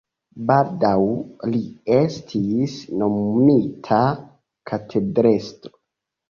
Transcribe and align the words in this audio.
Baldaŭ 0.51 1.01
li 1.51 1.59
estis 1.97 2.79
nomumita 3.03 4.01
katedrestro. 4.73 5.77